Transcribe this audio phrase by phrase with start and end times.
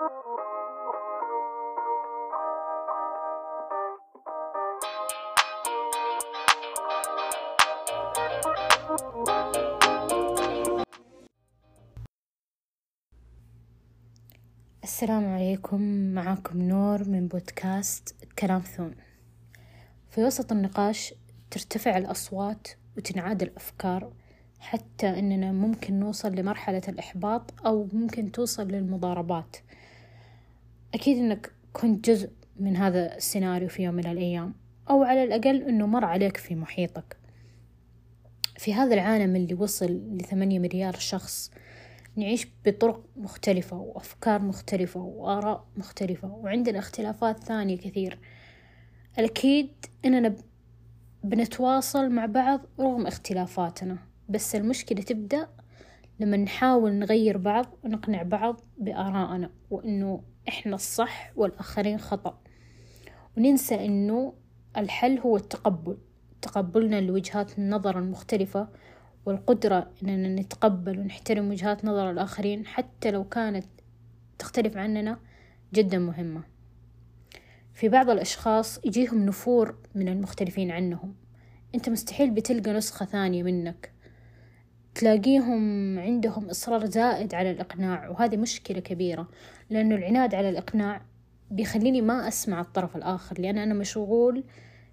[0.00, 0.12] السلام
[15.28, 15.80] عليكم
[16.14, 18.94] معاكم نور من بودكاست كلام ثون
[20.10, 21.14] في وسط النقاش
[21.50, 24.12] ترتفع الأصوات وتنعاد الأفكار
[24.60, 29.56] حتى أننا ممكن نوصل لمرحلة الإحباط أو ممكن توصل للمضاربات.
[30.94, 34.54] أكيد أنك كنت جزء من هذا السيناريو في يوم من الأيام
[34.90, 37.16] أو على الأقل أنه مر عليك في محيطك.
[38.56, 41.50] في هذا العالم اللي وصل لثمانية مليار شخص
[42.16, 48.18] نعيش بطرق مختلفة وأفكار مختلفة وآراء مختلفة وعندنا اختلافات ثانية كثير.
[49.18, 49.70] الأكيد
[50.04, 50.36] إننا
[51.24, 55.48] بنتواصل مع بعض رغم اختلافاتنا بس المشكلة تبدأ
[56.20, 62.38] لما نحاول نغير بعض ونقنع بعض بآرائنا وإنه إحنا الصح والآخرين خطأ.
[63.36, 64.34] وننسى إنه
[64.76, 65.98] الحل هو التقبل.
[66.42, 68.68] تقبلنا لوجهات النظر المختلفة
[69.26, 73.66] والقدرة إننا نتقبل ونحترم وجهات نظر الآخرين حتى لو كانت
[74.38, 75.18] تختلف عننا
[75.74, 76.42] جدا مهمة.
[77.74, 81.14] في بعض الأشخاص يجيهم نفور من المختلفين عنهم.
[81.74, 83.99] أنت مستحيل بتلقى نسخة ثانية منك.
[84.94, 89.28] تلاقيهم عندهم إصرار زائد على الإقناع وهذه مشكلة كبيرة
[89.70, 91.02] لأنه العناد على الإقناع
[91.50, 94.44] بيخليني ما أسمع الطرف الآخر لأن أنا مشغول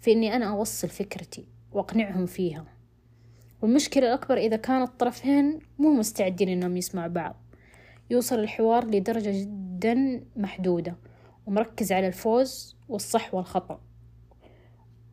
[0.00, 2.64] في إني أنا أوصل فكرتي وأقنعهم فيها.
[3.62, 7.36] والمشكلة الأكبر إذا كان الطرفين مو مستعدين إنهم يسمعوا بعض.
[8.10, 10.96] يوصل الحوار لدرجة جدا محدودة
[11.46, 13.80] ومركز على الفوز والصح والخطأ.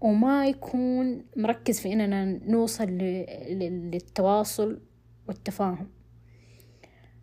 [0.02, 2.86] وما يكون مركز في إننا نوصل
[3.50, 4.82] للتواصل
[5.28, 5.90] والتفاهم.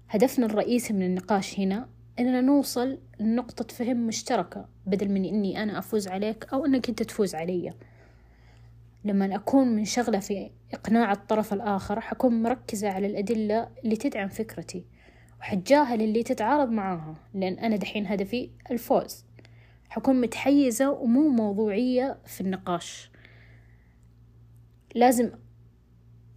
[0.09, 6.09] هدفنا الرئيسي من النقاش هنا إننا نوصل لنقطة فهم مشتركة بدل من إني أنا أفوز
[6.09, 7.75] عليك أو إنك أنت تفوز علي.
[9.05, 14.85] لما أكون منشغلة في إقناع الطرف الآخر حكون مركزة على الأدلة اللي تدعم فكرتي
[15.41, 19.26] وحتجاهل اللي تتعارض معاها لأن أنا دحين هدفي الفوز.
[19.89, 23.11] حكون متحيزة ومو موضوعية في النقاش.
[24.95, 25.31] لازم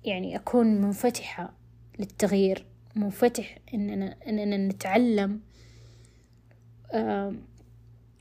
[0.04, 1.54] يعني أكون منفتحة
[2.00, 2.66] للتغيير
[2.96, 5.42] منفتح إننا, إننا نتعلم.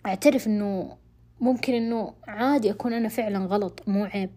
[0.06, 0.97] أعترف إنه
[1.41, 4.31] ممكن إنه عادي أكون أنا فعلا غلط مو عيب.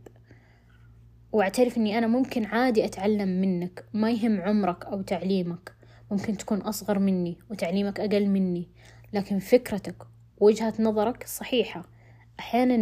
[1.31, 5.75] وأعترف إني أنا ممكن عادي أتعلم منك ما يهم عمرك أو تعليمك.
[6.12, 8.69] ممكن تكون أصغر مني وتعليمك أقل مني
[9.13, 9.96] لكن فكرتك
[10.41, 11.84] وجهة نظرك صحيحة.
[12.40, 12.75] أحيانا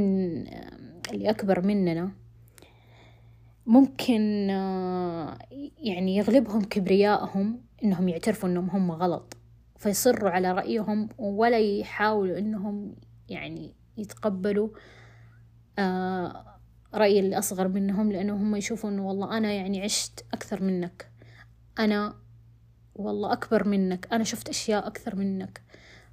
[1.11, 2.11] اللي أكبر مننا
[3.65, 4.21] ممكن
[5.77, 9.37] يعني يغلبهم كبريائهم إنهم يعترفوا إنهم هم غلط
[9.77, 12.95] فيصروا على رأيهم ولا يحاولوا إنهم
[13.29, 14.69] يعني يتقبلوا
[16.93, 21.11] رأي اللي أصغر منهم لأنه هم يشوفوا إنه والله أنا يعني عشت أكثر منك.
[21.79, 22.15] أنا
[22.95, 24.07] والله أكبر منك.
[24.13, 25.61] أنا شفت أشياء أكثر منك.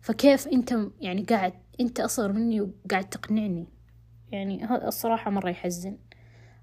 [0.06, 3.66] فكيف أنت يعني قاعد أنت أصغر مني وقاعد تقنعني؟
[4.32, 5.98] يعني هذا الصراحة مرة يحزن.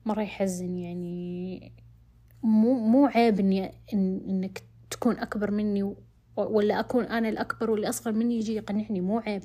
[0.06, 1.72] مرة يحزن يعني
[2.44, 5.94] مو مو عيب إني إن إنك تكون أكبر مني
[6.36, 9.02] ولا أكون أنا الأكبر واللي أصغر مني يجي يقنعني.
[9.02, 9.44] مو عيب.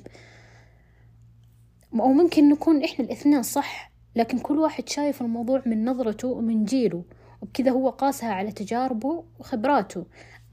[1.93, 7.03] أو ممكن نكون إحنا الاثنين صح لكن كل واحد شايف الموضوع من نظرته ومن جيله
[7.41, 10.05] وبكذا هو قاسها على تجاربه وخبراته.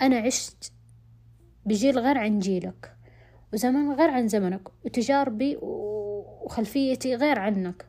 [0.03, 0.73] أنا عشت
[1.67, 2.96] بجيل غير عن جيلك.
[3.53, 7.87] وزمن غير عن زمنك وتجاربي وخلفيتي غير عنك.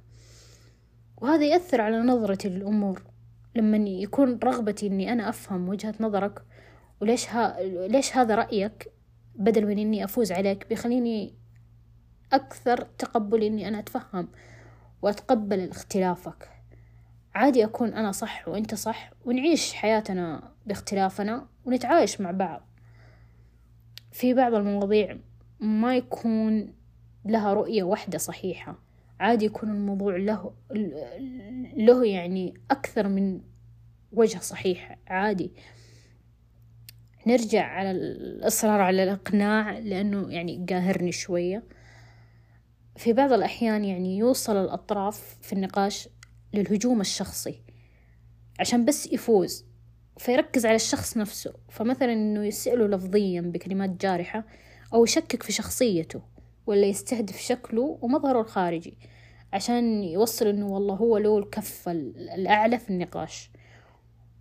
[1.18, 3.04] وهذا يأثر على نظرتي للأمور
[3.56, 6.42] لما يكون رغبتي إني أنا أفهم وجهة نظرك
[7.02, 8.92] وليش ها ليش هذا رأيك
[9.36, 11.34] بدل من إني أفوز عليك؟ بيخليني
[12.34, 14.28] أكثر تقبل إني أنا أتفهم
[15.02, 16.50] وأتقبل اختلافك.
[17.36, 22.62] عادي أكون أنا صح وأنت صح ونعيش حياتنا باختلافنا ونتعايش مع بعض.
[24.12, 25.18] في بعض المواضيع
[25.60, 26.74] ما يكون
[27.26, 28.80] لها رؤية واحدة صحيحة.
[29.20, 30.54] عادي يكون الموضوع له
[31.78, 33.42] له يعني أكثر من
[34.14, 35.52] وجه صحيح عادي.
[37.28, 41.64] نرجع على الإصرار على الإقناع لأنه يعني قاهرني شوية.
[42.96, 46.10] في بعض الأحيان يعني يوصل الأطراف في النقاش
[46.54, 47.62] للهجوم الشخصي
[48.60, 49.66] عشان بس يفوز
[50.18, 51.54] فيركز على الشخص نفسه.
[51.70, 54.44] فمثلا إنه يسأله لفظيا بكلمات جارحة
[54.94, 56.22] أو يشكك في شخصيته
[56.68, 58.98] ولا يستهدف شكله ومظهره الخارجي
[59.54, 63.52] عشان يوصل إنه والله هو له الكفة الأعلى في النقاش.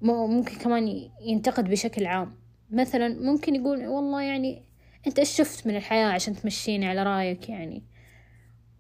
[0.03, 2.35] ممكن كمان ينتقد بشكل عام.
[2.71, 4.63] مثلا ممكن يقول والله يعني
[5.07, 7.83] أنت إيش شفت من الحياة عشان تمشيني على رأيك يعني؟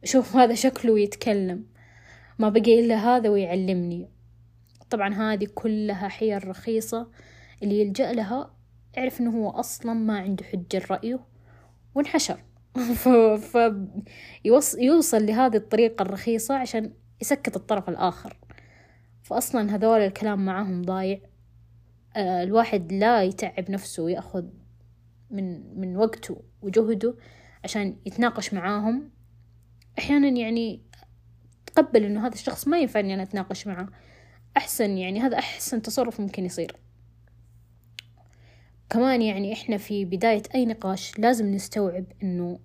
[0.04, 1.66] شوف هذا شكله يتكلم
[2.38, 4.08] ما بقي إلا هذا ويعلمني.
[4.90, 7.08] طبعا هذه كلها حيل رخيصة
[7.62, 8.54] اللي يلجأ لها
[8.98, 11.35] اعرف إنه هو أصلا ما عنده حجة رأيه.
[11.96, 12.44] وانحشر.
[13.02, 13.08] ف...
[13.08, 13.74] ف...
[14.44, 14.74] يوص...
[14.74, 18.36] يوصل لهذه الطريقة الرخيصة عشان يسكت الطرف الآخر.
[19.22, 21.20] فأصلا هذول الكلام معاهم ضايع.
[22.16, 24.44] آه الواحد لا يتعب نفسه ويأخذ
[25.30, 27.14] من من وقته وجهده
[27.64, 29.10] عشان يتناقش معاهم.
[29.98, 30.82] أحيانا يعني
[31.66, 33.88] تقبل إنه هذا الشخص ما ينفع إني أنا أتناقش معه.
[34.56, 36.85] أحسن يعني هذا أحسن تصرف ممكن يصير.
[38.90, 42.60] كمان يعني إحنا في بداية أي نقاش لازم نستوعب إنه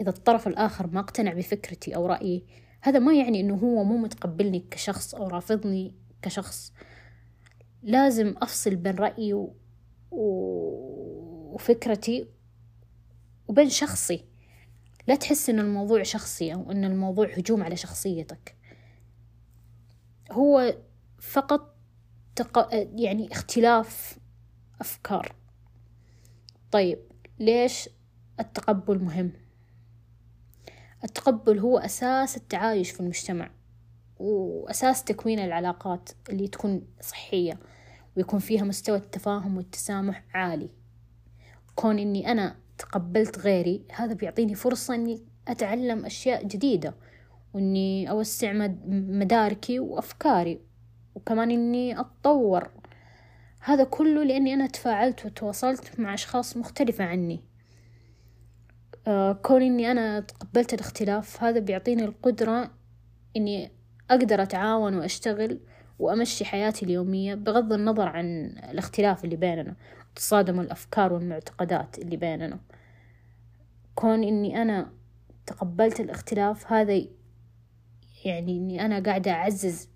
[0.00, 2.46] إذا الطرف الآخر ما اقتنع بفكرتي أو رأيي
[2.80, 6.72] هذا ما يعني إنه هو مو متقبلني كشخص أو رافضني كشخص.
[7.82, 9.54] لازم أفصل بين رأيي و...
[11.52, 12.28] وفكرتي
[13.48, 14.24] وبين شخصي.
[15.08, 18.56] لا تحس إن الموضوع شخصي أو إن الموضوع هجوم على شخصيتك.
[20.30, 20.76] هو
[21.18, 21.76] فقط
[22.36, 22.68] تق...
[22.94, 24.18] يعني اختلاف
[24.80, 25.41] أفكار.
[26.72, 26.98] طيب
[27.38, 27.88] ليش
[28.40, 29.32] التقبل مهم؟
[31.04, 33.50] التقبل هو أساس التعايش في المجتمع
[34.18, 37.58] وأساس تكوين العلاقات اللي تكون صحية
[38.16, 40.70] ويكون فيها مستوى التفاهم والتسامح عالي.
[41.74, 46.94] كون إني أنا تقبلت غيري هذا بيعطيني فرصة إني أتعلم أشياء جديدة
[47.54, 48.52] وإني أوسع
[48.86, 50.60] مداركي وأفكاري
[51.14, 52.70] وكمان إني أتطور.
[53.64, 57.40] هذا كله لأني أنا تفاعلت وتواصلت مع أشخاص مختلفة عني.
[59.06, 62.70] آه كون إني أنا تقبلت الاختلاف هذا بيعطيني القدرة
[63.36, 63.72] إني
[64.10, 65.60] أقدر أتعاون وأشتغل
[65.98, 69.76] وأمشي حياتي اليومية بغض النظر عن الاختلاف اللي بيننا
[70.16, 72.60] تصادم الأفكار والمعتقدات اللي بيننا.
[73.94, 74.92] كون إني أنا
[75.46, 77.02] تقبلت الاختلاف هذا
[78.24, 79.88] يعني إني أنا قاعدة أعزز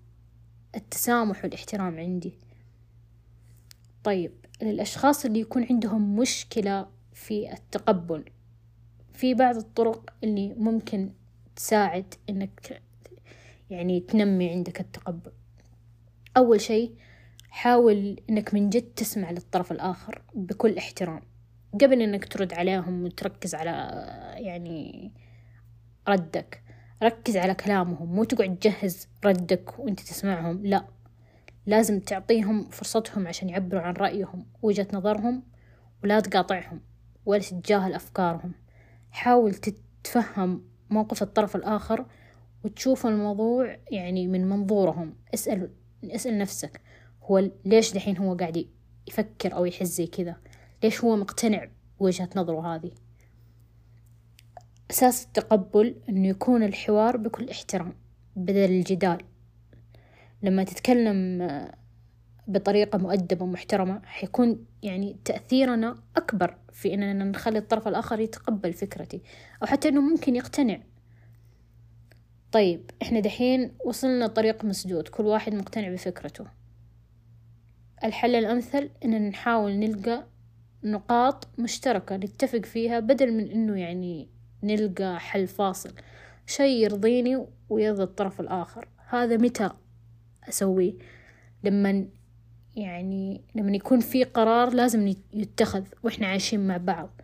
[0.75, 2.46] التسامح والاحترام عندي.
[4.03, 8.23] طيب للأشخاص اللي يكون عندهم مشكلة في التقبل
[9.13, 11.09] في بعض الطرق اللي ممكن
[11.55, 12.81] تساعد إنك
[13.69, 15.31] يعني تنمي عندك التقبل.
[16.37, 16.95] أول شيء
[17.49, 21.21] حاول إنك من جد تسمع للطرف الآخر بكل احترام.
[21.73, 23.71] قبل إنك ترد عليهم وتركز على
[24.37, 25.11] يعني
[26.09, 26.63] ردك
[27.03, 30.85] ركز على كلامهم مو تقعد تجهز ردك وأنت تسمعهم لا.
[31.67, 35.43] لازم تعطيهم فرصتهم عشان يعبروا عن رأيهم وجهة نظرهم
[36.03, 36.81] ولا تقاطعهم
[37.25, 38.51] ولا تتجاهل أفكارهم.
[39.11, 42.05] حاول تتفهم موقف الطرف الآخر
[42.63, 45.15] وتشوف الموضوع يعني من منظورهم.
[45.33, 45.69] اسأل
[46.03, 46.81] اسأل نفسك
[47.23, 48.67] هو ليش دحين هو قاعد
[49.07, 50.35] يفكر أو يحس زي كذا؟
[50.83, 51.67] ليش هو مقتنع
[51.99, 52.91] بوجهة نظره هذه؟
[54.91, 57.93] أساس التقبل إنه يكون الحوار بكل احترام
[58.35, 59.17] بدل الجدال.
[60.43, 61.47] لما تتكلم
[62.47, 69.21] بطريقة مؤدبة ومحترمة حيكون يعني تأثيرنا أكبر في إننا نخلي الطرف الآخر يتقبل فكرتي
[69.61, 70.79] أو حتى إنه ممكن يقتنع.
[72.51, 76.45] طيب إحنا دحين وصلنا طريق مسدود كل واحد مقتنع بفكرته.
[78.03, 80.27] الحل الأمثل إننا نحاول نلقى
[80.83, 84.29] نقاط مشتركة نتفق فيها بدل من إنه يعني
[84.63, 85.93] نلقى حل فاصل.
[86.45, 88.87] شي يرضيني ويرضي الطرف الآخر.
[89.09, 89.69] هذا متى؟
[90.49, 90.93] أسويه.
[91.63, 92.05] لما
[92.75, 97.21] يعني لما يكون في قرار لازم يتخذ وإحنا عايشين مع بعض.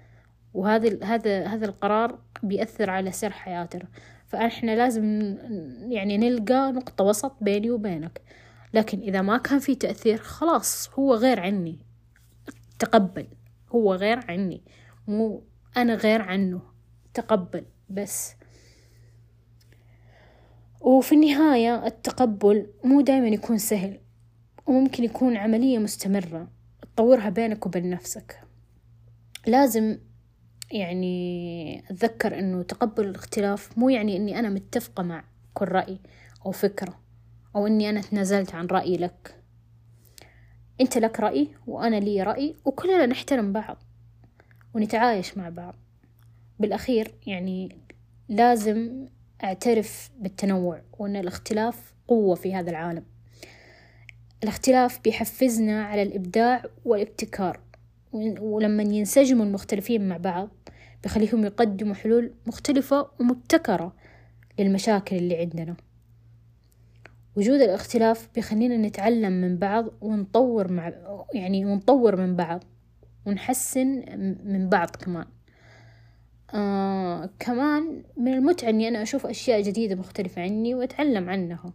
[0.53, 3.87] وهذا هذا هذا القرار بيأثر على سير حياتنا
[4.27, 5.37] فإحنا لازم
[5.89, 8.21] يعني نلقى نقطة وسط بيني وبينك.
[8.73, 11.79] لكن إذا ما كان في تأثير خلاص هو غير عني.
[12.79, 13.27] تقبل.
[13.71, 14.61] هو غير عني.
[15.07, 15.43] مو
[15.77, 16.61] أنا غير عنه.
[17.13, 17.65] تقبل.
[17.89, 18.35] بس.
[20.83, 23.99] وفي النهاية التقبل مو دايما يكون سهل
[24.67, 26.47] وممكن يكون عملية مستمرة.
[26.81, 28.39] تطورها بينك وبين نفسك.
[29.47, 29.97] لازم
[30.71, 35.23] يعني أتذكر أنه تقبل الاختلاف مو يعني أني أنا متفقة مع
[35.53, 35.99] كل رأي
[36.45, 36.99] أو فكرة
[37.55, 39.43] أو أني أنا تنازلت عن رأيي لك.
[40.81, 43.83] أنت لك رأي وأنا لي رأي وكلنا نحترم بعض
[44.73, 45.75] ونتعايش مع بعض.
[46.59, 47.77] بالأخير يعني
[48.29, 49.07] لازم
[49.43, 53.03] أعترف بالتنوع وأن الاختلاف قوة في هذا العالم.
[54.43, 57.59] الاختلاف بيحفزنا على الإبداع والابتكار
[58.39, 60.49] ولما ينسجموا المختلفين مع بعض
[61.03, 63.93] بيخليهم يقدموا حلول مختلفة ومبتكرة
[64.59, 65.75] للمشاكل اللي عندنا.
[67.35, 70.93] وجود الاختلاف بيخلينا نتعلم من بعض ونطور مع
[71.33, 72.63] يعني ونطور من بعض
[73.25, 73.87] ونحسن
[74.43, 75.25] من بعض كمان.
[76.53, 81.73] آه كمان من المتعة إني أنا أشوف أشياء جديدة مختلفة عني وأتعلم عنها.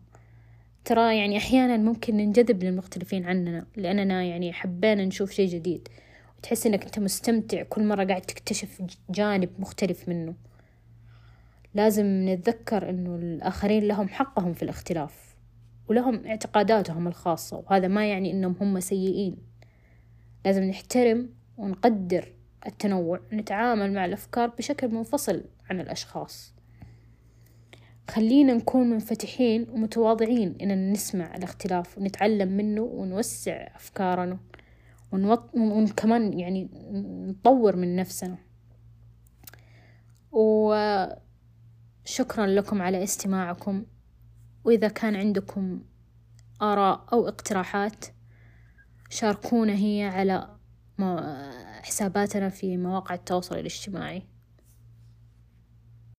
[0.84, 5.88] ترى يعني أحيانا ممكن ننجذب للمختلفين عننا لأننا يعني حبينا نشوف شي جديد.
[6.38, 10.34] وتحس إنك أنت مستمتع كل مرة قاعد تكتشف جانب مختلف منه.
[11.74, 15.36] لازم نتذكر إنه الآخرين لهم حقهم في الاختلاف
[15.88, 19.36] ولهم اعتقاداتهم الخاصة وهذا ما يعني إنهم هم سيئين.
[20.44, 26.54] لازم نحترم ونقدر التنوع ونتعامل مع الأفكار بشكل منفصل عن الأشخاص
[28.10, 34.38] خلينا نكون منفتحين ومتواضعين إننا نسمع الاختلاف ونتعلم منه ونوسع أفكارنا.
[35.12, 36.68] وكمان يعني
[37.28, 38.38] نطور من نفسنا
[40.32, 41.16] وشكرا
[42.46, 43.84] لكم على استماعكم
[44.64, 45.82] وإذا كان عندكم
[46.62, 48.04] آراء أو اقتراحات
[49.10, 50.56] شاركونا هي على
[51.82, 54.22] حساباتنا في مواقع التواصل الاجتماعي.